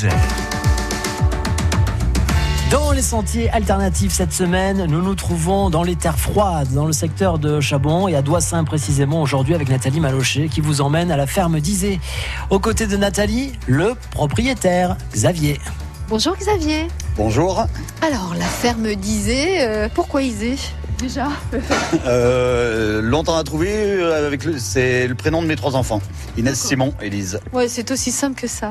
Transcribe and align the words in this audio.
Isère. 0.00 0.16
Dans 2.70 2.92
les 2.92 3.02
sentiers 3.02 3.50
alternatifs 3.50 4.12
cette 4.12 4.32
semaine, 4.32 4.86
nous 4.86 5.02
nous 5.02 5.14
trouvons 5.14 5.68
dans 5.68 5.82
les 5.82 5.94
terres 5.94 6.18
froides, 6.18 6.72
dans 6.72 6.86
le 6.86 6.92
secteur 6.92 7.38
de 7.38 7.60
Chabon 7.60 8.08
et 8.08 8.16
à 8.16 8.22
Doissin 8.22 8.64
précisément 8.64 9.20
aujourd'hui 9.20 9.54
avec 9.54 9.68
Nathalie 9.68 10.00
Malochet 10.00 10.48
qui 10.48 10.62
vous 10.62 10.80
emmène 10.80 11.10
à 11.10 11.18
la 11.18 11.26
ferme 11.26 11.60
d'Isée. 11.60 12.00
Aux 12.48 12.58
côtés 12.58 12.86
de 12.86 12.96
Nathalie, 12.96 13.52
le 13.66 13.94
propriétaire 14.10 14.96
Xavier. 15.12 15.60
Bonjour 16.08 16.34
Xavier. 16.34 16.88
Bonjour. 17.16 17.66
Alors 18.00 18.34
la 18.38 18.46
ferme 18.46 18.94
d'Isée, 18.94 19.60
euh, 19.60 19.88
pourquoi 19.94 20.22
Isée? 20.22 20.56
Déjà 21.00 21.28
euh, 22.06 23.00
Longtemps 23.02 23.36
à 23.36 23.44
trouver, 23.44 23.72
euh, 23.72 24.26
avec 24.26 24.44
le, 24.44 24.58
c'est 24.58 25.06
le 25.06 25.14
prénom 25.14 25.42
de 25.42 25.46
mes 25.46 25.56
trois 25.56 25.74
enfants, 25.74 26.00
Inès, 26.36 26.58
Simon, 26.58 26.92
Élise. 27.00 27.40
Ouais, 27.52 27.68
c'est 27.68 27.90
aussi 27.90 28.12
simple 28.12 28.40
que 28.40 28.46
ça. 28.46 28.70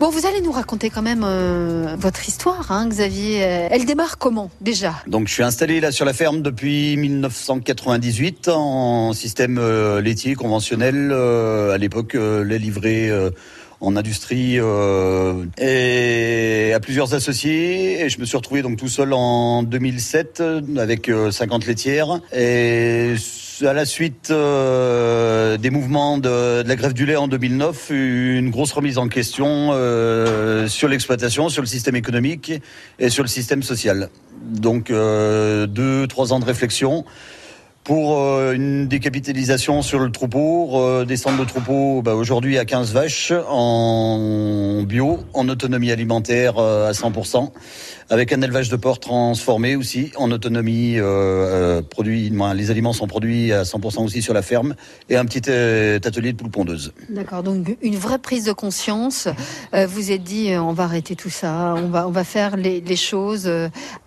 Bon, 0.00 0.10
vous 0.10 0.26
allez 0.26 0.40
nous 0.40 0.52
raconter 0.52 0.90
quand 0.90 1.02
même 1.02 1.22
euh, 1.24 1.94
votre 1.98 2.28
histoire, 2.28 2.70
hein, 2.72 2.88
Xavier. 2.88 3.36
Elle 3.36 3.84
démarre 3.84 4.18
comment 4.18 4.50
déjà? 4.60 4.94
Donc 5.06 5.28
je 5.28 5.34
suis 5.34 5.42
installé 5.42 5.80
là 5.80 5.92
sur 5.92 6.04
la 6.04 6.12
ferme 6.12 6.42
depuis 6.42 6.96
1998 6.96 8.48
en 8.48 9.12
système 9.12 9.58
euh, 9.58 10.00
laitier 10.00 10.34
conventionnel. 10.34 11.10
Euh, 11.12 11.72
à 11.72 11.78
l'époque, 11.78 12.14
lait 12.14 12.58
livré 12.58 13.10
en 13.80 13.96
industrie 13.96 14.58
euh, 14.58 15.44
et 15.58 16.72
à 16.74 16.80
plusieurs 16.80 17.14
associés. 17.14 18.02
Et 18.02 18.08
je 18.08 18.20
me 18.20 18.24
suis 18.24 18.36
retrouvé 18.36 18.62
donc 18.62 18.76
tout 18.76 18.88
seul 18.88 19.12
en 19.12 19.62
2007 19.62 20.42
avec 20.76 21.10
50 21.30 21.66
laitières. 21.66 22.20
Et 22.34 23.14
à 23.64 23.72
la 23.72 23.86
suite 23.86 24.30
euh, 24.30 25.56
des 25.56 25.70
mouvements 25.70 26.18
de, 26.18 26.62
la 26.66 26.76
grève 26.76 26.92
du 26.92 27.06
lait 27.06 27.16
en 27.16 27.28
2009, 27.28 27.90
une 27.90 28.50
grosse 28.50 28.72
remise 28.72 28.98
en 28.98 29.08
question 29.08 29.70
euh, 29.72 30.68
sur 30.68 30.88
l'exploitation, 30.88 31.48
sur 31.48 31.62
le 31.62 31.66
système 31.66 31.96
économique 31.96 32.52
et 32.98 33.08
sur 33.08 33.22
le 33.22 33.28
système 33.28 33.62
social. 33.62 34.10
Donc 34.42 34.90
euh, 34.90 35.66
deux, 35.66 36.06
trois 36.06 36.32
ans 36.32 36.40
de 36.40 36.44
réflexion 36.44 37.04
pour 37.86 38.18
euh, 38.18 38.52
une 38.52 38.88
décapitalisation 38.88 39.80
sur 39.80 40.00
le 40.00 40.10
troupeau, 40.10 41.04
descendre 41.04 41.38
le 41.38 41.46
troupeau 41.46 42.02
bah, 42.02 42.16
aujourd'hui 42.16 42.58
à 42.58 42.64
15 42.64 42.92
vaches 42.92 43.32
en 43.48 44.82
bio, 44.84 45.20
en 45.32 45.48
autonomie 45.48 45.92
alimentaire 45.92 46.58
euh, 46.58 46.88
à 46.88 46.92
100%, 46.92 47.52
avec 48.10 48.32
un 48.32 48.42
élevage 48.42 48.70
de 48.70 48.76
porc 48.76 48.98
transformé 48.98 49.76
aussi, 49.76 50.10
en 50.16 50.32
autonomie 50.32 50.96
euh, 50.98 51.80
produit, 51.80 52.32
les 52.56 52.70
aliments 52.72 52.92
sont 52.92 53.06
produits 53.06 53.52
à 53.52 53.62
100% 53.62 54.02
aussi 54.02 54.20
sur 54.20 54.34
la 54.34 54.42
ferme, 54.42 54.74
et 55.08 55.16
un 55.16 55.24
petit 55.24 55.48
atelier 55.48 56.32
de 56.32 56.38
poule 56.38 56.50
pondeuse. 56.50 56.92
D'accord, 57.08 57.44
donc 57.44 57.76
une 57.82 57.96
vraie 57.96 58.18
prise 58.18 58.44
de 58.44 58.52
conscience. 58.52 59.28
vous 59.72 60.10
êtes 60.10 60.24
dit, 60.24 60.50
on 60.56 60.72
va 60.72 60.84
arrêter 60.84 61.14
tout 61.14 61.30
ça, 61.30 61.74
on 61.76 61.88
va, 61.88 62.08
on 62.08 62.10
va 62.10 62.24
faire 62.24 62.56
les, 62.56 62.80
les 62.80 62.96
choses 62.96 63.48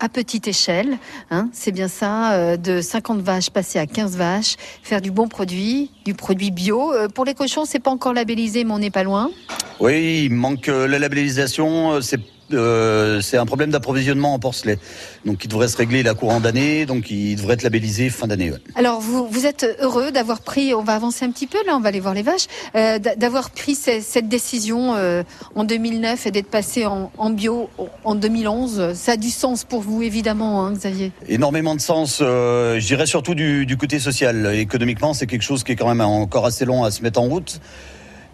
à 0.00 0.08
petite 0.10 0.48
échelle. 0.48 0.98
Hein, 1.30 1.48
C'est 1.54 1.72
bien 1.72 1.88
ça, 1.88 2.58
de 2.58 2.82
50 2.82 3.20
vaches 3.20 3.50
passer 3.70 3.78
à 3.78 3.86
15 3.86 4.16
vaches, 4.16 4.56
faire 4.82 5.00
du 5.00 5.12
bon 5.12 5.28
produit, 5.28 5.90
du 6.04 6.14
produit 6.14 6.50
bio. 6.50 6.92
pour 7.14 7.24
les 7.24 7.34
cochons, 7.34 7.64
c'est 7.64 7.78
pas 7.78 7.90
encore 7.90 8.12
labellisé, 8.12 8.64
mais 8.64 8.72
on 8.72 8.78
n'est 8.78 8.90
pas 8.90 9.04
loin. 9.04 9.30
Oui, 9.78 10.24
il 10.24 10.32
manque 10.34 10.66
la 10.66 10.98
labellisation. 10.98 12.00
C'est 12.00 12.20
euh, 12.52 13.20
c'est 13.20 13.36
un 13.36 13.46
problème 13.46 13.70
d'approvisionnement 13.70 14.34
en 14.34 14.38
porcelet. 14.38 14.78
Donc 15.24 15.44
il 15.44 15.48
devrait 15.48 15.68
se 15.68 15.76
régler 15.76 16.02
la 16.02 16.14
courant 16.14 16.40
d'année, 16.40 16.86
donc 16.86 17.10
il 17.10 17.36
devrait 17.36 17.54
être 17.54 17.62
labellisé 17.62 18.10
fin 18.10 18.26
d'année. 18.26 18.50
Ouais. 18.50 18.58
Alors 18.74 19.00
vous, 19.00 19.26
vous 19.28 19.46
êtes 19.46 19.66
heureux 19.80 20.12
d'avoir 20.12 20.40
pris, 20.40 20.74
on 20.74 20.82
va 20.82 20.94
avancer 20.94 21.24
un 21.24 21.30
petit 21.30 21.46
peu 21.46 21.58
là, 21.66 21.76
on 21.76 21.80
va 21.80 21.88
aller 21.88 22.00
voir 22.00 22.14
les 22.14 22.22
vaches, 22.22 22.46
euh, 22.74 22.98
d'avoir 22.98 23.50
pris 23.50 23.74
cette 23.74 24.28
décision 24.28 24.94
euh, 24.96 25.22
en 25.54 25.64
2009 25.64 26.26
et 26.26 26.30
d'être 26.30 26.50
passé 26.50 26.86
en, 26.86 27.10
en, 27.18 27.30
bio 27.30 27.68
en 28.04 28.14
2011. 28.14 28.94
Ça 28.94 29.12
a 29.12 29.16
du 29.16 29.30
sens 29.30 29.64
pour 29.64 29.80
vous 29.80 30.02
évidemment, 30.02 30.64
hein, 30.66 30.72
Xavier 30.72 31.12
Énormément 31.28 31.74
de 31.74 31.80
sens, 31.80 32.18
je 32.20 32.86
dirais 32.86 33.06
surtout 33.06 33.34
du, 33.34 33.66
du 33.66 33.76
côté 33.76 33.98
social. 33.98 34.54
Économiquement, 34.54 35.14
c'est 35.14 35.26
quelque 35.26 35.42
chose 35.42 35.64
qui 35.64 35.72
est 35.72 35.76
quand 35.76 35.88
même 35.88 36.00
encore 36.00 36.46
assez 36.46 36.64
long 36.64 36.84
à 36.84 36.90
se 36.90 37.02
mettre 37.02 37.20
en 37.20 37.24
route 37.24 37.60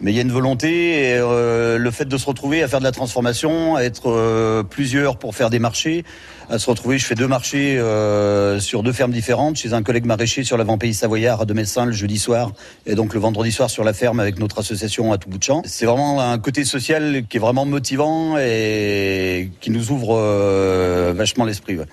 mais 0.01 0.13
il 0.13 0.15
y 0.17 0.19
a 0.19 0.23
une 0.23 0.33
volonté 0.33 1.11
et 1.11 1.17
euh, 1.17 1.79
le 1.79 1.91
fait 1.91 2.05
de 2.05 2.17
se 2.17 2.27
retrouver 2.27 2.63
à 2.63 2.69
faire 2.69 2.81
de 2.81 2.85
la 2.85 2.93
transformation, 2.93 3.77
à 3.77 3.83
être 3.83 4.11
euh, 4.11 4.63
plusieurs 4.63 5.19
pour 5.19 5.35
faire 5.35 5.51
des 5.51 5.59
marchés, 5.59 6.05
à 6.49 6.59
se 6.59 6.71
retrouver, 6.71 6.99
je 6.99 7.07
fais 7.07 7.15
deux 7.15 7.27
marchés 7.27 7.79
euh, 7.79 8.61
sur 8.61 8.83
deux 8.83 8.93
fermes 8.93 9.11
différentes, 9.11 9.57
chez 9.57 9.73
un 9.73 9.83
collègue 9.83 10.05
maraîcher 10.05 10.45
sur 10.45 10.57
l'avant-pays 10.57 10.95
savoyard 10.95 11.41
à 11.41 11.45
Demessin 11.45 11.87
le 11.87 11.93
jeudi 11.93 12.19
soir 12.19 12.53
et 12.87 12.95
donc 12.95 13.15
le 13.15 13.21
vendredi 13.21 13.51
soir 13.51 13.69
sur 13.69 13.83
la 13.83 13.93
ferme 13.93 14.21
avec 14.21 14.39
notre 14.39 14.61
association 14.61 15.13
à 15.13 15.19
tout 15.19 15.29
bout 15.29 15.39
de 15.39 15.43
champ. 15.43 15.63
C'est 15.65 15.87
vraiment 15.87 16.21
un 16.21 16.39
côté 16.39 16.65
social 16.65 17.25
qui 17.29 17.39
est 17.39 17.41
vraiment 17.41 17.67
motivant 17.67 18.39
et 18.39 19.51
qui 19.61 19.71
nous 19.71 19.91
ouvre 19.91 20.17
euh, 20.17 21.13
vachement 21.17 21.45
l'esprit. 21.45 21.79
Ouais. 21.79 21.87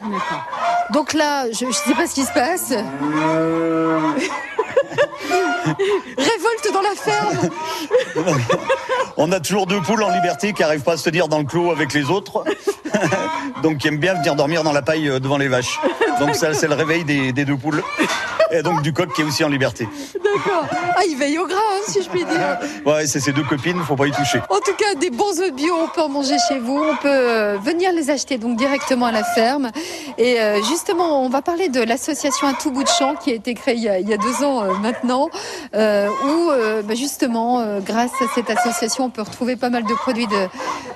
Donc 0.94 1.14
là, 1.14 1.46
je 1.52 1.66
ne 1.66 1.72
sais 1.72 1.96
pas 1.96 2.06
ce 2.06 2.14
qui 2.14 2.24
se 2.24 2.34
passe. 2.34 2.74
Révolte 5.66 6.74
dans 6.74 6.82
la 6.82 6.96
ferme. 6.96 7.50
On 9.18 9.32
a 9.32 9.40
toujours 9.40 9.68
deux 9.68 9.82
poules 9.82 10.04
en 10.04 10.12
liberté 10.12 10.54
qui 10.54 10.62
n'arrivent 10.62 10.84
pas 10.84 10.94
à 10.94 10.98
se 10.98 11.04
tenir 11.04 11.28
dans 11.28 11.40
le 11.40 11.46
clos 11.46 11.72
avec 11.72 11.94
les 11.94 12.10
autres. 12.10 12.44
Donc 13.64 13.78
qui 13.78 13.88
aiment 13.88 13.98
bien 13.98 14.14
venir 14.16 14.36
dormir 14.36 14.64
dans 14.64 14.74
la 14.74 14.82
paille 14.82 15.10
euh, 15.10 15.20
devant 15.20 15.38
les 15.38 15.48
vaches. 15.48 15.80
Donc 16.20 16.36
ça, 16.36 16.54
c'est 16.54 16.68
le 16.68 16.76
réveil 16.76 17.04
des, 17.04 17.32
des, 17.32 17.46
deux 17.46 17.58
poules. 17.58 17.82
Et 18.52 18.62
donc 18.62 18.82
du 18.82 18.94
coq 18.94 19.12
qui 19.14 19.22
est 19.22 19.24
aussi 19.24 19.44
en 19.44 19.50
liberté. 19.50 19.88
D'accord. 20.14 20.68
Ah, 20.96 21.02
il 21.08 21.18
veille 21.18 21.40
au 21.40 21.48
gras, 21.48 21.58
hein, 21.58 21.82
si 21.88 22.04
je 22.04 22.10
puis 22.10 22.24
dire. 22.24 22.60
Ouais, 22.86 23.08
c'est 23.08 23.20
ces 23.20 23.32
deux 23.32 23.44
copines, 23.44 23.80
faut 23.84 23.96
pas 23.96 24.08
y 24.08 24.12
toucher. 24.12 24.40
En 24.50 24.60
tout 24.60 24.74
cas, 24.78 24.94
des 25.00 25.10
bons 25.10 25.40
œufs 25.40 25.54
bio, 25.54 25.74
on 25.74 25.88
peut 25.88 26.02
en 26.02 26.10
manger 26.10 26.36
chez 26.48 26.60
vous. 26.60 26.78
On 26.78 26.96
peut 26.98 27.08
euh, 27.10 27.58
venir 27.64 27.92
les 27.94 28.10
acheter 28.10 28.38
donc 28.38 28.58
directement 28.58 29.06
à 29.06 29.12
la 29.12 29.24
ferme. 29.24 29.72
Et 30.18 30.42
euh, 30.42 30.62
justement, 30.64 31.24
on 31.24 31.30
va 31.30 31.42
parler 31.42 31.70
de 31.70 31.82
l'association 31.82 32.48
à 32.48 32.54
tout 32.54 32.72
bout 32.72 32.84
de 32.84 32.90
champ 32.90 33.16
qui 33.16 33.32
a 33.32 33.36
été 33.36 33.54
créée 33.54 33.76
il 33.76 33.84
y 33.84 33.90
a, 33.90 34.00
il 34.00 34.08
y 34.08 34.14
a 34.14 34.18
deux 34.18 34.44
ans 34.44 34.66
maintenant, 34.82 35.30
où 35.74 36.52
bah, 36.84 36.96
justement, 36.96 37.80
grâce 37.80 38.12
à 38.22 38.26
cette 38.36 38.50
association, 38.50 39.06
on 39.06 39.10
peut 39.10 39.22
retrouver 39.22 39.56
pas 39.56 39.70
mal 39.70 39.84
de 39.84 39.94
produits 39.94 40.28
de, 40.28 40.48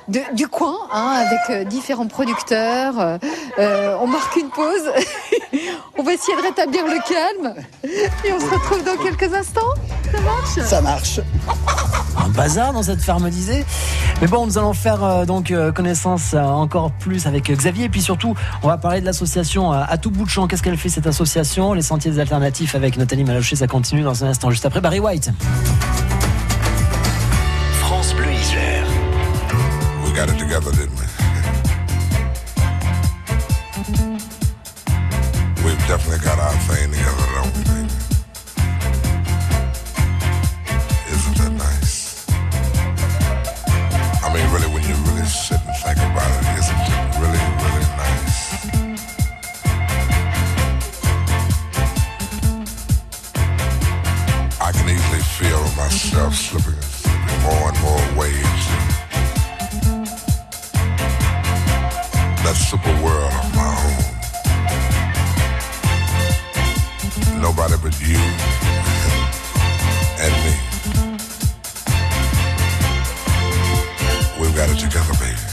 de 0.09 0.19
du 0.33 0.47
coin, 0.47 0.75
hein, 0.91 1.23
avec 1.47 1.67
différents 1.67 1.86
producteurs. 2.09 3.19
on 3.57 4.07
marque 4.07 4.35
une 4.35 4.49
pause. 4.49 4.91
on 5.97 6.03
va 6.03 6.13
essayer 6.13 6.37
de 6.37 6.41
rétablir 6.43 6.85
le 6.85 6.99
calme. 7.07 7.55
Et 7.83 8.31
on 8.33 8.39
se 8.39 8.45
retrouve 8.45 8.83
dans 8.83 8.97
quelques 8.97 9.33
instants. 9.33 9.73
Ça 10.11 10.21
marche? 10.21 10.69
Ça 10.69 10.81
marche. 10.81 11.19
Un 12.17 12.29
bazar 12.29 12.73
dans 12.73 12.83
cette 12.83 13.01
ferme 13.01 13.29
d'Isée. 13.29 13.65
Mais 14.21 14.27
bon, 14.27 14.45
nous 14.47 14.57
allons 14.57 14.73
faire 14.73 15.03
euh, 15.03 15.25
donc 15.25 15.51
euh, 15.51 15.71
connaissance 15.71 16.33
euh, 16.33 16.39
encore 16.41 16.91
plus 16.91 17.27
avec 17.27 17.51
Xavier. 17.51 17.85
Et 17.85 17.89
puis 17.89 18.01
surtout, 18.01 18.35
on 18.63 18.67
va 18.67 18.77
parler 18.77 19.01
de 19.01 19.05
l'association 19.05 19.71
à 19.71 19.97
tout 19.97 20.11
bout 20.11 20.25
de 20.25 20.29
champ. 20.29 20.47
Qu'est-ce 20.47 20.63
qu'elle 20.63 20.77
fait 20.77 20.89
cette 20.89 21.07
association? 21.07 21.73
Les 21.73 21.81
sentiers 21.81 22.19
alternatifs 22.19 22.75
avec 22.75 22.97
Nathalie 22.97 23.23
Malochet, 23.23 23.55
ça 23.55 23.67
continue 23.67 24.01
dans 24.01 24.23
un 24.23 24.29
instant. 24.29 24.49
Juste 24.49 24.65
après 24.65 24.81
Barry 24.81 24.99
White. 24.99 25.31
France 27.79 28.13
Bleu 28.13 28.31
Isère. 28.31 28.85
We 30.03 30.13
got 30.13 30.31
it 30.31 30.37
together, 30.37 30.71
didn't 30.71 30.97
we? 30.97 31.26
Definitely 35.87 36.19
got 36.19 36.37
our 36.37 36.51
thing 36.67 36.91
together, 36.91 37.27
don't 37.33 37.55
we, 37.55 37.63
baby? 37.63 37.87
Isn't 41.15 41.37
that 41.39 41.53
nice? 41.55 42.27
I 44.21 44.27
mean, 44.33 44.43
really, 44.51 44.67
when 44.67 44.83
you 44.83 44.95
really 45.07 45.25
sit 45.25 45.61
and 45.63 45.75
think 45.79 45.97
about 45.97 46.27
it, 46.35 46.43
isn't 46.59 46.75
it 46.75 46.99
really, 47.23 47.39
really 47.63 47.87
nice? 47.95 48.37
I 54.59 54.71
can 54.73 54.89
easily 54.89 55.23
feel 55.39 55.63
myself 55.77 56.35
slipping, 56.35 56.81
slipping 56.81 57.41
more 57.43 57.69
and 57.71 57.79
more 57.79 58.03
waves. 58.19 58.63
That 62.43 62.55
super 62.55 62.91
Nobody 67.47 67.75
but 67.81 67.97
you 68.01 68.17
and 70.19 70.33
me. 70.43 70.53
We've 74.37 74.53
got 74.53 74.69
it 74.69 74.77
together, 74.77 75.13
baby. 75.13 75.46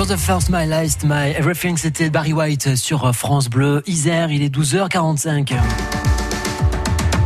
The 0.00 0.16
first, 0.16 0.48
my 0.48 0.64
last, 0.64 1.04
my 1.04 1.32
everything, 1.32 1.76
c'était 1.76 2.08
Barry 2.08 2.32
White 2.32 2.76
sur 2.76 3.14
France 3.14 3.48
Bleu. 3.48 3.82
Isère, 3.86 4.30
il 4.30 4.42
est 4.42 4.48
12h45. 4.48 5.52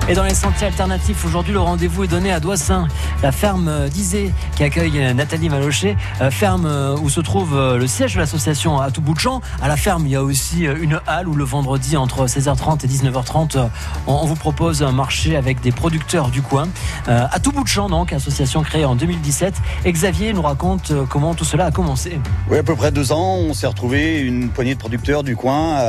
Et 0.08 0.14
dans 0.14 0.22
les 0.22 0.34
sentiers 0.34 0.68
alternatifs, 0.68 1.24
aujourd'hui, 1.24 1.52
le 1.52 1.58
rendez-vous 1.58 2.04
est 2.04 2.08
donné 2.08 2.30
à 2.30 2.38
Doissin, 2.38 2.86
la 3.24 3.32
ferme 3.32 3.88
d'Isée 3.88 4.32
qui 4.54 4.62
accueille 4.62 5.12
Nathalie 5.12 5.48
Malochet, 5.48 5.96
euh, 6.20 6.30
ferme 6.30 6.64
euh, 6.64 6.96
où 6.96 7.10
se 7.10 7.20
trouve 7.20 7.56
euh, 7.56 7.76
le 7.76 7.88
siège 7.88 8.14
de 8.14 8.20
l'association 8.20 8.80
à 8.80 8.92
tout 8.92 9.00
bout 9.00 9.14
de 9.14 9.18
champ. 9.18 9.40
À 9.60 9.66
la 9.66 9.76
ferme, 9.76 10.06
il 10.06 10.12
y 10.12 10.14
a 10.14 10.22
aussi 10.22 10.60
une 10.62 11.00
halle 11.08 11.26
où 11.26 11.34
le 11.34 11.42
vendredi, 11.42 11.96
entre 11.96 12.26
16h30 12.26 12.84
et 12.84 12.88
19h30, 12.88 13.68
on 14.06 14.24
vous 14.26 14.36
propose 14.36 14.84
un 14.84 14.92
marché 14.92 15.36
avec 15.36 15.60
des 15.60 15.72
producteurs 15.72 16.28
du 16.30 16.40
coin. 16.40 16.68
À 17.08 17.40
tout 17.40 17.50
bout 17.50 17.64
de 17.64 17.68
champ, 17.68 17.88
donc, 17.88 18.12
association 18.12 18.62
créée 18.62 18.84
en 18.84 18.94
2017. 18.94 19.54
Et 19.86 19.92
Xavier 19.92 20.32
nous 20.32 20.42
raconte 20.42 20.92
comment 21.08 21.34
tout 21.34 21.44
cela 21.44 21.66
a 21.66 21.70
commencé. 21.72 22.20
Oui, 22.48 22.58
à 22.58 22.62
peu 22.62 22.76
près 22.76 22.92
deux 22.92 23.10
ans, 23.10 23.38
on 23.38 23.54
s'est 23.54 23.66
retrouvé 23.66 24.20
une 24.20 24.50
poignée 24.50 24.74
de 24.74 24.78
producteurs 24.78 25.24
du 25.24 25.34
coin 25.34 25.80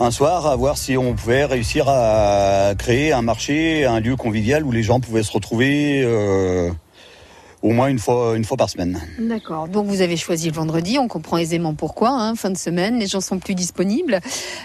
un 0.00 0.10
soir 0.10 0.46
à 0.46 0.56
voir 0.56 0.76
si 0.76 0.96
on 0.96 1.14
pouvait 1.14 1.44
réussir 1.44 1.88
à 1.88 2.74
créer 2.76 3.12
un 3.12 3.22
marché, 3.22 3.84
un 3.84 4.00
lieu 4.00 4.16
convivial 4.16 4.64
où 4.64 4.72
les 4.72 4.82
gens 4.82 5.00
pouvaient 5.00 5.22
se 5.22 5.32
retrouver 5.32 6.02
euh, 6.04 6.70
au 7.62 7.70
moins 7.70 7.88
une 7.88 7.98
fois, 7.98 8.36
une 8.36 8.44
fois 8.44 8.56
par 8.56 8.68
semaine. 8.68 9.00
D'accord. 9.18 9.68
Donc 9.68 9.86
vous 9.86 10.00
avez 10.02 10.16
choisi 10.16 10.48
le 10.48 10.54
vendredi, 10.54 10.98
on 10.98 11.08
comprend 11.08 11.38
aisément 11.38 11.74
pourquoi. 11.74 12.10
Hein, 12.10 12.34
fin 12.34 12.50
de 12.50 12.56
semaine, 12.56 12.98
les 12.98 13.06
gens 13.06 13.20
sont 13.20 13.38
plus 13.38 13.54
disponibles. 13.54 14.20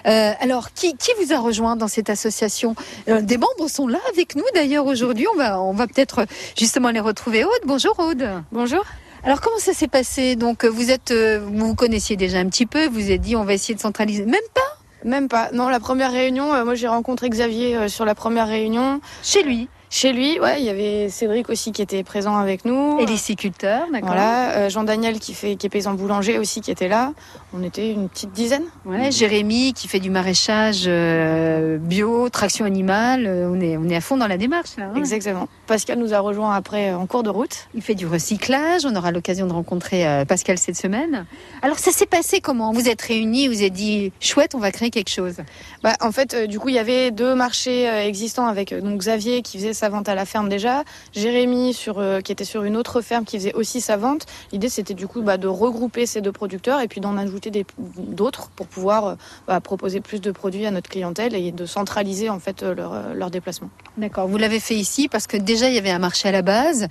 Euh, 0.08 0.32
alors, 0.42 0.74
qui, 0.74 0.96
qui, 0.98 1.12
vous 1.22 1.32
a 1.32 1.40
rejoint 1.40 1.76
dans 1.76 1.88
cette 1.88 2.10
association? 2.10 2.76
Euh, 3.08 3.22
Des 3.22 3.38
membres 3.38 3.70
sont 3.70 3.88
là 3.88 4.00
avec 4.12 4.36
nous 4.36 4.44
d'ailleurs 4.56 4.86
aujourd'hui. 4.88 5.28
On 5.34 5.38
va, 5.38 5.62
on 5.62 5.74
va 5.74 5.88
peut-être 5.88 6.26
justement 6.58 6.90
les 6.90 7.00
retrouver. 7.00 7.44
Aude, 7.44 7.52
bonjour 7.66 7.98
Aude. 8.00 8.28
Bonjour. 8.52 8.84
Alors 9.24 9.42
comment 9.42 9.60
ça 9.60 9.74
s'est 9.74 9.90
passé? 9.90 10.36
Donc 10.36 10.66
vous 10.66 10.92
êtes, 10.92 11.14
vous 11.14 11.76
connaissiez 11.76 12.16
déjà 12.16 12.40
un 12.40 12.48
petit 12.48 12.66
peu. 12.66 12.88
Vous 12.88 13.02
avez 13.02 13.18
dit 13.18 13.36
on 13.36 13.44
va 13.44 13.54
essayer 13.54 13.76
de 13.76 13.82
centraliser. 13.82 14.26
Même 14.26 14.36
pas? 14.54 14.79
Même 15.04 15.28
pas. 15.28 15.52
Non, 15.52 15.70
la 15.70 15.80
première 15.80 16.12
réunion, 16.12 16.54
euh, 16.54 16.66
moi 16.66 16.76
j'ai 16.76 16.88
rencontré 16.88 17.30
Xavier 17.30 17.76
euh, 17.76 17.88
sur 17.88 18.06
la 18.06 18.16
première 18.16 18.48
réunion. 18.48 19.02
Chez 19.24 19.44
lui 19.44 19.68
chez 19.92 20.14
lui, 20.14 20.40
ouais, 20.40 20.60
il 20.60 20.66
y 20.66 20.70
avait 20.70 21.10
Cédric 21.10 21.50
aussi 21.50 21.72
qui 21.72 21.82
était 21.82 22.04
présent 22.04 22.38
avec 22.38 22.64
nous. 22.64 23.00
Et 23.00 23.08
les 23.08 23.18
séculteurs, 23.18 23.88
d'accord. 23.92 24.10
Voilà, 24.10 24.52
euh, 24.52 24.70
Jean-Daniel 24.70 25.20
qui 25.20 25.34
fait 25.34 25.56
qui 25.56 25.66
est 25.66 25.70
paysan 25.70 25.96
boulanger 25.96 26.38
aussi 26.38 26.62
qui 26.62 26.70
était 26.70 26.88
là. 26.88 27.14
On 27.54 27.64
était 27.64 27.92
une 27.92 28.08
petite 28.08 28.32
dizaine. 28.32 28.66
Ouais, 28.86 29.12
Jérémy 29.12 29.74
qui 29.74 29.88
fait 29.88 30.00
du 30.00 30.12
maraîchage 30.12 30.84
euh, 30.86 31.80
bio, 31.80 32.30
traction 32.30 32.66
animale. 32.66 33.26
Euh, 33.26 33.50
on 33.52 33.60
est 33.60 33.78
on 33.78 33.90
est 33.90 33.96
à 33.96 34.02
fond 34.02 34.16
dans 34.16 34.28
la 34.28 34.38
démarche 34.38 34.78
là. 34.78 34.92
Hein. 34.94 34.96
Exactement. 34.96 35.48
Pascal 35.66 35.98
nous 35.98 36.14
a 36.14 36.20
rejoint 36.20 36.54
après 36.54 36.94
en 36.94 37.08
cours 37.08 37.24
de 37.24 37.32
route. 37.32 37.68
Il 37.74 37.82
fait 37.82 37.96
du 37.96 38.06
recyclage. 38.06 38.86
On 38.86 38.96
aura 38.96 39.12
l'occasion 39.12 39.48
de 39.48 39.54
rencontrer 39.54 40.24
Pascal 40.28 40.60
cette 40.60 40.78
semaine. 40.78 41.26
Alors 41.64 41.80
ça 41.80 41.92
s'est 41.92 42.06
passé 42.06 42.42
comment? 42.42 42.74
Vous 42.74 42.90
êtes 42.90 43.02
réunis, 43.02 43.48
vous 43.48 43.62
avez 43.62 43.72
dit 43.72 44.12
chouette, 44.20 44.54
on 44.54 44.60
va 44.60 44.72
créer 44.72 44.92
quelque 44.92 45.10
chose. 45.10 45.38
Bah 45.82 45.96
en 46.02 46.12
fait, 46.12 46.36
du 46.48 46.60
coup 46.60 46.70
il 46.70 46.76
y 46.76 46.80
avait 46.80 47.10
deux 47.10 47.34
marchés 47.34 47.88
existants 48.06 48.46
avec 48.46 48.72
donc 48.74 49.00
Xavier 49.00 49.42
qui 49.42 49.58
faisait 49.58 49.74
sa 49.80 49.90
vente 49.90 50.10
à 50.10 50.16
la 50.16 50.26
ferme 50.26 50.50
déjà. 50.50 50.84
Jérémy, 51.14 51.74
sur, 51.74 52.00
euh, 52.00 52.20
qui 52.20 52.32
était 52.32 52.44
sur 52.44 52.64
une 52.64 52.76
autre 52.76 53.02
ferme, 53.02 53.24
qui 53.26 53.38
faisait 53.38 53.54
aussi 53.54 53.82
sa 53.82 53.98
vente. 53.98 54.26
L'idée, 54.52 54.70
c'était 54.70 54.94
du 54.94 55.08
coup 55.08 55.22
bah, 55.22 55.38
de 55.38 55.48
regrouper 55.48 56.06
ces 56.06 56.22
deux 56.22 56.32
producteurs 56.32 56.82
et 56.82 56.88
puis 56.88 57.00
d'en 57.02 57.18
ajouter 57.18 57.66
d'autres 57.98 58.50
pour 58.50 58.68
pouvoir 58.68 59.06
euh, 59.06 59.16
bah, 59.48 59.60
proposer 59.62 60.02
plus 60.02 60.20
de 60.20 60.32
produits 60.32 60.66
à 60.66 60.72
notre 60.72 60.90
clientèle 60.90 61.34
et 61.34 61.52
de 61.52 61.66
centraliser 61.66 62.30
en 62.30 62.40
fait 62.40 62.62
euh, 62.62 62.76
leur, 62.76 63.16
leur 63.16 63.32
déplacement. 63.32 63.70
D'accord. 63.98 64.28
Vous 64.28 64.38
l'avez 64.38 64.60
fait 64.60 64.76
ici 64.76 65.08
parce 65.08 65.28
que 65.28 65.38
déjà, 65.38 65.70
il 65.70 65.76
y 65.76 65.78
avait 65.78 65.92
un 65.92 66.00
marché 66.00 66.28
à 66.28 66.32
la 66.32 66.42
base. 66.42 66.88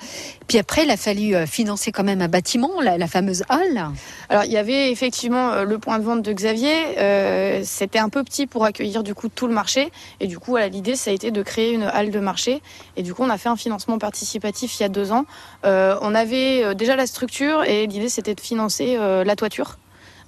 Puis 0.46 0.58
après, 0.58 0.84
il 0.84 0.90
a 0.90 0.96
fallu 0.96 1.46
financer 1.46 1.92
quand 1.92 2.04
même 2.04 2.22
un 2.22 2.28
bâtiment, 2.28 2.80
la, 2.80 3.06
fameuse 3.06 3.44
halle. 3.48 3.90
Alors, 4.28 4.44
il 4.44 4.52
y 4.52 4.56
avait 4.56 4.90
effectivement 4.90 5.62
le 5.62 5.78
point 5.78 5.98
de 5.98 6.04
vente 6.04 6.22
de 6.22 6.32
Xavier. 6.32 7.62
c'était 7.64 7.98
un 7.98 8.08
peu 8.08 8.24
petit 8.24 8.46
pour 8.46 8.64
accueillir 8.64 9.02
du 9.02 9.14
coup 9.14 9.28
tout 9.28 9.46
le 9.46 9.54
marché. 9.54 9.90
Et 10.20 10.26
du 10.26 10.38
coup, 10.38 10.56
l'idée, 10.56 10.96
ça 10.96 11.10
a 11.10 11.14
été 11.14 11.30
de 11.30 11.42
créer 11.42 11.72
une 11.72 11.84
halle 11.84 12.10
de 12.10 12.20
marché. 12.20 12.60
Et 12.96 13.02
du 13.02 13.14
coup, 13.14 13.22
on 13.22 13.30
a 13.30 13.38
fait 13.38 13.48
un 13.48 13.56
financement 13.56 13.98
participatif 13.98 14.78
il 14.78 14.82
y 14.82 14.86
a 14.86 14.88
deux 14.88 15.12
ans. 15.12 15.24
Euh, 15.64 15.96
on 16.02 16.14
avait 16.14 16.64
euh, 16.64 16.74
déjà 16.74 16.96
la 16.96 17.06
structure 17.06 17.64
et 17.64 17.86
l'idée 17.86 18.08
c'était 18.08 18.34
de 18.34 18.40
financer 18.40 18.96
euh, 18.96 19.24
la 19.24 19.36
toiture. 19.36 19.78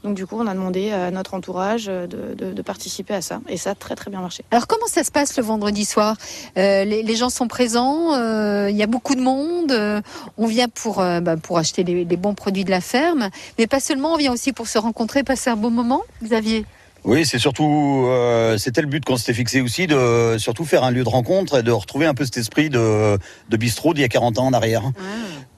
Donc 0.03 0.15
du 0.15 0.27
coup, 0.27 0.37
on 0.39 0.47
a 0.47 0.55
demandé 0.55 0.93
à 0.93 1.11
notre 1.11 1.35
entourage 1.35 1.85
de, 1.85 2.63
participer 2.63 3.13
à 3.13 3.21
ça. 3.21 3.43
Et 3.49 3.59
ça 3.59 3.73
a 3.73 3.75
très 3.75 3.95
très 3.95 4.11
bien 4.11 4.23
marché. 4.23 4.45
Alors 4.51 4.67
comment 4.67 4.87
ça 4.87 5.05
se 5.05 5.11
passe 5.11 5.37
le 5.37 5.43
vendredi 5.43 5.85
soir? 5.85 6.17
Les, 6.57 7.17
gens 7.17 7.29
sont 7.29 7.49
présents, 7.49 8.15
il 8.67 8.75
y 8.75 8.83
a 8.83 8.87
beaucoup 8.87 9.15
de 9.15 9.21
monde, 9.21 10.03
on 10.39 10.47
vient 10.47 10.69
pour, 10.69 11.05
bah, 11.21 11.37
pour 11.37 11.59
acheter 11.59 11.85
les, 11.85 12.07
les, 12.07 12.17
bons 12.17 12.35
produits 12.35 12.65
de 12.65 12.71
la 12.71 12.81
ferme, 12.81 13.29
mais 13.59 13.67
pas 13.67 13.79
seulement, 13.79 14.15
on 14.15 14.17
vient 14.17 14.33
aussi 14.33 14.55
pour 14.55 14.69
se 14.69 14.79
rencontrer, 14.79 15.23
passer 15.23 15.51
un 15.51 15.57
bon 15.57 15.71
moment, 15.71 16.01
Xavier 16.23 16.65
oui, 17.05 17.25
c'est 17.25 17.39
surtout, 17.39 18.07
euh, 18.09 18.59
c'était 18.59 18.83
le 18.83 18.87
but 18.87 19.05
qu'on 19.05 19.17
s'était 19.17 19.33
fixé 19.33 19.61
aussi, 19.61 19.87
de 19.87 20.37
surtout 20.39 20.65
faire 20.65 20.85
un 20.85 20.91
lieu 20.91 21.03
de 21.03 21.09
rencontre 21.09 21.59
et 21.59 21.63
de 21.63 21.71
retrouver 21.71 22.07
un 22.07 22.15
peu 22.15 22.25
cet 22.25 22.37
esprit 22.37 22.69
de, 22.69 23.19
de 23.49 23.57
bistrot 23.57 23.95
d'il 23.95 24.03
y 24.03 24.05
a 24.05 24.09
40 24.09 24.39
ans 24.39 24.47
en 24.47 24.53
arrière. 24.53 24.83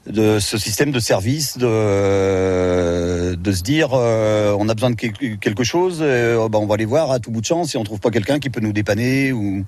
De 0.07 0.41
ce 0.41 0.59
système 0.59 0.91
de 0.91 0.99
service, 0.99 1.59
de, 1.59 3.37
de 3.37 3.53
se 3.53 3.63
dire, 3.63 3.91
euh, 3.93 4.57
on 4.59 4.69
a 4.69 4.75
besoin 4.75 4.91
de 4.91 4.97
quelque 4.97 5.63
chose, 5.63 5.99
euh, 6.01 6.49
ben, 6.49 6.59
on 6.59 6.67
va 6.67 6.75
aller 6.75 6.85
voir 6.85 7.13
à 7.13 7.21
tout 7.21 7.31
bout 7.31 7.41
de 7.41 7.47
champ 7.47 7.65
si 7.65 7.77
on 7.77 7.85
trouve 7.85 8.01
pas 8.01 8.11
quelqu'un 8.11 8.41
qui 8.41 8.51
peut 8.51 8.61
nous 8.61 8.73
dépanner 8.73 9.33
ou 9.33 9.65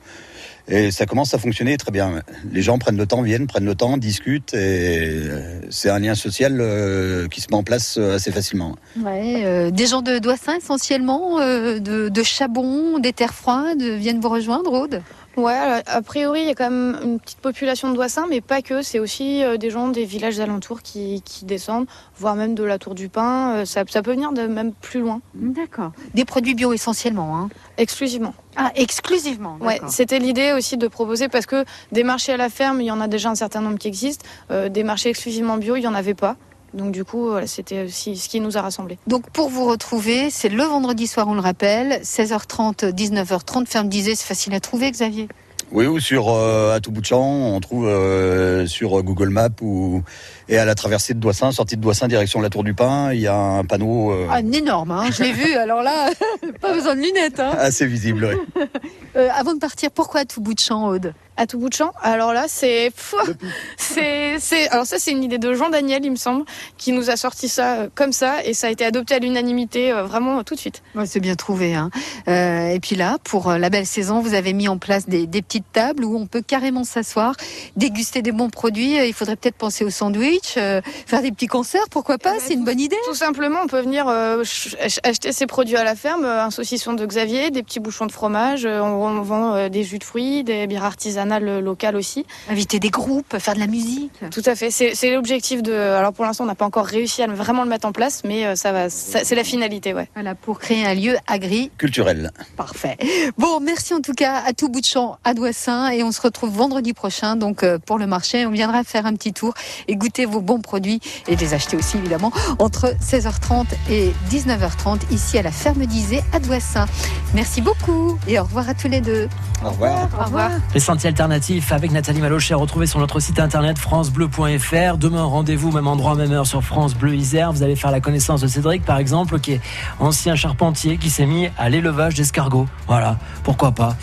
et 0.69 0.91
ça 0.91 1.07
commence 1.07 1.35
à 1.35 1.39
fonctionner 1.39 1.77
très 1.77 1.91
bien. 1.91 2.23
Les 2.51 2.63
gens 2.63 2.79
prennent 2.79 2.97
le 2.97 3.07
temps, 3.07 3.23
viennent, 3.23 3.47
prennent 3.47 3.67
le 3.67 3.75
temps, 3.75 3.97
discutent, 3.99 4.55
et 4.55 4.59
euh, 4.59 5.61
c'est 5.71 5.91
un 5.91 5.99
lien 5.99 6.15
social 6.15 6.59
euh, 6.61 7.29
qui 7.29 7.41
se 7.41 7.49
met 7.51 7.57
en 7.57 7.63
place 7.63 7.97
euh, 7.99 8.17
assez 8.17 8.33
facilement. 8.33 8.77
Des 8.97 9.87
gens 9.87 10.01
de 10.01 10.19
Doissin 10.19 10.57
essentiellement, 10.57 11.39
de, 11.39 12.09
de 12.09 12.23
Chabon, 12.23 12.99
des 12.99 13.13
terres 13.13 13.35
froides, 13.35 13.83
viennent 13.83 14.21
vous 14.21 14.29
rejoindre, 14.29 14.73
Aude? 14.73 15.03
Ouais, 15.37 15.83
a 15.87 16.03
priori, 16.03 16.43
il 16.43 16.47
y 16.47 16.51
a 16.51 16.55
quand 16.55 16.71
même 16.71 16.99
une 17.03 17.21
petite 17.21 17.41
population 17.41 17.91
de 17.91 17.95
Doissin, 17.95 18.27
mais 18.29 18.41
pas 18.41 18.63
que. 18.63 18.83
C'est 18.83 18.99
aussi 18.99 19.43
des 19.59 19.71
gens 19.71 19.89
des 19.89 20.05
villages 20.05 20.41
alentours 20.41 20.83
qui, 20.83 21.23
qui, 21.23 21.45
descendent, 21.45 21.87
voire 22.17 22.37
même 22.37 22.55
de 22.55 22.65
la 22.65 22.79
Tour 22.79 22.95
du 22.95 23.09
Pin. 23.09 23.65
Ça, 23.65 23.83
ça 23.89 24.03
peut 24.03 24.13
venir 24.13 24.33
de 24.33 24.47
même 24.47 24.73
plus 24.73 25.01
loin. 25.01 25.21
D'accord. 25.35 25.93
Des 26.15 26.25
produits 26.25 26.55
bio 26.55 26.73
essentiellement, 26.73 27.37
hein 27.37 27.49
Exclusivement. 27.79 28.35
Ah, 28.57 28.71
exclusivement. 28.77 29.59
Ouais, 29.61 29.81
c'était 29.89 30.19
l'idée 30.19 30.53
aussi 30.53 30.77
de 30.77 30.87
proposer 30.87 31.29
parce 31.29 31.47
que 31.47 31.65
des 31.93 32.05
marchés 32.05 32.33
à 32.33 32.37
la 32.37 32.49
ferme, 32.49 32.81
il 32.81 32.85
y 32.85 32.91
en 32.91 33.01
a 33.01 33.09
déjà 33.09 33.31
un 33.31 33.35
certain 33.35 33.61
nombre 33.61 33.79
qui 33.79 33.89
existent. 33.89 34.25
Euh, 34.51 34.69
des 34.69 34.85
marchés 34.85 35.09
exclusivement 35.09 35.57
bio, 35.57 35.77
il 35.77 35.83
y 35.83 35.89
en 35.89 35.95
avait 35.95 36.15
pas. 36.15 36.37
Donc 36.75 36.93
du 36.93 37.05
coup, 37.05 37.31
c'était 37.47 37.85
aussi 37.85 38.17
ce 38.17 38.29
qui 38.29 38.41
nous 38.41 38.59
a 38.59 38.61
rassemblés. 38.61 38.99
Donc 39.07 39.31
pour 39.31 39.49
vous 39.49 39.65
retrouver, 39.67 40.29
c'est 40.31 40.49
le 40.49 40.63
vendredi 40.65 41.07
soir, 41.07 41.29
on 41.29 41.35
le 41.35 41.41
rappelle, 41.41 42.01
16h30, 42.03 42.93
19h30. 42.93 43.67
Ferme 43.67 43.89
disait, 43.89 44.15
c'est 44.15 44.27
facile 44.27 44.55
à 44.55 44.61
trouver, 44.61 44.91
Xavier? 44.91 45.29
Oui, 45.75 45.87
ou 45.87 45.99
sur 45.99 46.29
euh, 46.29 46.75
à 46.75 46.81
tout 46.81 46.93
bout 46.93 47.01
de 47.01 47.07
champ, 47.07 47.25
on 47.25 47.59
trouve 47.61 47.89
euh, 47.89 48.67
sur 48.67 49.03
Google 49.03 49.31
Maps 49.31 49.49
ou 49.61 50.03
et 50.49 50.59
à 50.59 50.65
la 50.65 50.75
traversée 50.75 51.15
de 51.15 51.19
Doissin, 51.19 51.51
sortie 51.53 51.77
de 51.77 51.81
Doissin 51.81 52.07
direction 52.07 52.41
la 52.41 52.51
Tour 52.51 52.65
du 52.65 52.75
Pin, 52.75 53.13
il 53.13 53.21
y 53.21 53.27
a 53.27 53.35
un 53.35 53.65
panneau. 53.65 54.13
Euh... 54.13 54.29
Ah, 54.31 54.41
énorme, 54.41 54.91
hein, 54.91 55.11
je 55.11 55.23
l'ai 55.23 55.33
vu. 55.33 55.55
Alors 55.57 55.83
là, 55.83 56.11
pas 56.61 56.73
besoin 56.73 56.95
de 56.95 57.01
lunettes. 57.01 57.41
Hein. 57.41 57.55
Assez 57.59 57.87
visible. 57.87 58.39
Oui. 58.57 58.65
Euh, 59.17 59.29
avant 59.33 59.55
de 59.55 59.61
partir, 59.61 59.93
pourquoi 59.93 60.23
à 60.23 60.25
tout 60.25 60.41
bout 60.41 60.55
de 60.55 60.59
champ, 60.59 60.89
Aude? 60.89 61.15
À 61.37 61.47
tout 61.47 61.59
bout 61.59 61.69
de 61.69 61.75
champ. 61.75 61.93
Alors 62.03 62.33
là, 62.33 62.45
c'est, 62.49 62.93
c'est, 63.77 64.37
c'est, 64.39 64.69
alors 64.69 64.87
ça, 64.87 64.99
c'est 64.99 65.11
une 65.11 65.25
idée 65.25 65.39
de 65.39 65.53
Jean 65.55 65.69
Daniel, 65.69 66.05
il 66.05 66.11
me 66.11 66.17
semble, 66.17 66.45
qui 66.79 66.93
nous 66.93 67.11
a 67.11 67.17
sorti 67.17 67.49
ça 67.49 67.75
euh, 67.75 67.89
comme 67.95 68.13
ça, 68.13 68.45
et 68.45 68.55
ça 68.55 68.69
a 68.69 68.71
été 68.71 68.85
adopté 68.85 69.15
à 69.15 69.19
l'unanimité 69.19 69.93
euh, 69.93 70.05
vraiment 70.05 70.43
tout 70.45 70.55
de 70.55 70.61
suite. 70.61 70.83
Ouais, 70.95 71.07
c'est 71.07 71.21
bien 71.21 71.35
trouvé. 71.35 71.75
Hein. 71.75 71.91
Euh, 72.29 72.69
et 72.69 72.81
puis 72.81 72.97
là, 72.97 73.19
pour 73.25 73.53
la 73.53 73.71
belle 73.71 73.87
saison, 73.87 74.21
vous 74.21 74.35
avez 74.35 74.53
mis 74.53 74.69
en 74.69 74.79
place 74.79 75.09
des, 75.09 75.27
des 75.27 75.43
petites 75.43 75.71
tables 75.73 76.05
où 76.05 76.17
on 76.17 76.27
peut 76.27 76.43
carrément 76.43 76.85
s'asseoir, 76.85 77.35
déguster 77.77 78.23
des 78.23 78.33
bons 78.33 78.51
produits. 78.51 78.97
Il 79.07 79.13
faudrait 79.13 79.37
peut-être 79.37 79.57
penser 79.57 79.85
au 79.85 79.91
sandwich, 79.91 80.55
faire 80.55 81.23
des 81.23 81.33
petits 81.33 81.47
concerts, 81.47 81.89
pourquoi 81.91 82.19
pas 82.19 82.35
eh 82.35 82.39
ben, 82.39 82.45
C'est 82.47 82.55
une 82.55 82.65
bonne 82.65 82.81
idée. 82.81 82.97
Tout 83.07 83.15
simplement, 83.15 83.59
on 83.65 83.67
peut 83.67 83.81
venir 83.81 84.09
acheter 84.09 85.33
ses 85.33 85.47
produits 85.47 85.77
à 85.77 85.85
la 85.85 85.95
ferme, 85.95 86.25
un 86.25 86.51
saucisson 86.51 86.93
de 86.93 87.05
Xavier, 87.05 87.51
des 87.51 87.63
petits 87.63 87.81
bouchons 87.81 88.07
de 88.07 88.13
fromage. 88.13 88.67
On, 88.67 89.05
on 89.05 89.23
vend 89.23 89.69
des 89.69 89.83
jus 89.83 89.99
de 89.99 90.05
fruits, 90.05 90.45
des 90.45 90.67
bières 90.67 90.85
artisanales 90.85 91.24
local 91.27 91.97
aussi. 91.97 92.25
Inviter 92.49 92.79
des 92.79 92.91
groupes, 92.91 93.39
faire 93.39 93.55
de 93.55 93.61
la 93.61 93.67
musique. 93.67 94.13
Tout 94.31 94.43
à 94.47 94.55
fait. 94.55 94.71
C'est 94.71 95.11
l'objectif 95.11 95.63
de. 95.63 95.73
Alors 95.73 96.13
pour 96.13 96.25
l'instant, 96.25 96.45
on 96.45 96.47
n'a 96.47 96.55
pas 96.55 96.65
encore 96.65 96.87
réussi 96.87 97.23
à 97.23 97.27
vraiment 97.27 97.65
le 97.65 97.69
mettre 97.69 97.87
en 97.87 97.93
place, 97.93 98.23
mais 98.25 98.47
euh, 98.47 98.55
ça 98.57 98.73
va. 98.73 98.91
C'est 98.91 99.35
la 99.35 99.45
finalité, 99.45 99.95
ouais. 99.95 100.09
Voilà, 100.15 100.35
pour 100.35 100.59
créer 100.59 100.85
un 100.87 100.95
lieu 100.95 101.17
agri. 101.27 101.71
Culturel. 101.79 102.31
Parfait. 102.57 102.97
Bon, 103.39 103.61
merci 103.61 103.95
en 103.95 104.01
tout 104.01 104.15
cas 104.15 104.43
à 104.47 104.53
tout 104.53 104.69
bout 104.69 104.81
de 104.81 104.87
champ 104.87 105.19
à 105.25 105.35
Doissin 105.35 105.91
et 105.91 106.03
on 106.03 106.13
se 106.13 106.21
retrouve 106.21 106.51
vendredi 106.51 106.93
prochain 106.93 107.37
donc 107.37 107.63
euh, 107.63 107.79
pour 107.79 107.99
le 107.99 108.07
marché. 108.07 108.47
On 108.47 108.51
viendra 108.51 108.85
faire 108.85 109.07
un 109.07 109.15
petit 109.15 109.33
tour 109.33 109.55
et 109.89 109.97
goûter 109.97 110.25
vos 110.25 110.41
bons 110.41 110.61
produits 110.61 111.01
et 111.29 111.37
les 111.37 111.55
acheter 111.55 111.77
aussi 111.77 111.97
évidemment 111.97 112.33
entre 112.59 112.95
16h30 113.01 113.67
et 113.91 114.13
19h30 114.31 115.13
ici 115.13 115.39
à 115.39 115.43
la 115.43 115.53
ferme 115.53 115.87
d'Isée 115.87 116.23
à 116.33 116.41
Doissin. 116.41 116.87
Merci 117.35 117.61
beaucoup 117.61 118.19
et 118.29 118.39
au 118.39 118.45
revoir 118.45 118.69
à 118.69 118.75
tous 118.75 118.89
les 118.89 119.01
deux. 119.01 119.29
Au 119.65 119.71
revoir. 119.71 120.09
Au 120.21 120.25
revoir. 120.25 120.51
Les 120.75 120.81
sentiers 120.81 121.09
alternatifs 121.09 121.73
avec 121.73 121.91
Nathalie 121.91 122.21
Malochet, 122.21 122.55
retrouvés 122.55 122.87
sur 122.87 122.99
notre 122.99 123.19
site 123.21 123.41
internet 123.41 123.79
francebleu.fr. 123.79 124.99
Demain, 124.99 125.25
rendez-vous, 125.25 125.73
même 125.73 125.87
endroit, 125.87 126.15
même 126.15 126.33
heure 126.33 126.47
sur 126.47 126.63
France 126.63 126.95
Bleu 126.95 127.15
Isère. 127.15 127.53
Vous 127.53 127.63
allez 127.63 127.77
faire 127.77 127.91
la 127.91 128.01
connaissance 128.01 128.43
de 128.43 128.47
Cédric, 128.47 128.85
par 128.85 128.99
exemple, 128.99 129.41
qui 129.41 129.53
est 129.53 129.61
ancien 130.01 130.37
charpentier, 130.37 130.99
qui 130.99 131.09
s'est 131.09 131.27
mis 131.27 131.49
à 131.57 131.71
l'élevage 131.71 132.15
d'escargots. 132.15 132.67
Voilà, 132.87 133.19
pourquoi 133.43 133.73
pas? 133.73 133.97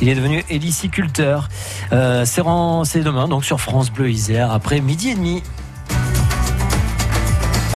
Il 0.00 0.08
est 0.08 0.14
devenu 0.14 0.44
héliciculteur. 0.50 1.48
Euh, 1.92 2.24
c'est 2.24 3.00
demain, 3.02 3.28
donc 3.28 3.44
sur 3.44 3.60
France 3.60 3.90
Bleu 3.90 4.10
Isère, 4.10 4.52
après 4.52 4.80
midi 4.80 5.10
et 5.10 5.14
demi. 5.14 5.42